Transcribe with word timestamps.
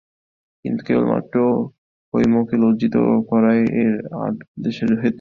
কিন্তু 0.65 0.81
কেবলমাত্র 0.87 1.35
হৈমকে 2.13 2.55
লজ্জিত 2.57 2.95
করাই 3.29 3.61
এই 3.81 3.89
আদেশের 4.19 4.91
হেতু। 4.93 5.09